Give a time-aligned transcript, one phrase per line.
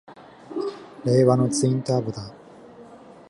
[1.05, 2.33] 令和のツインターボだ！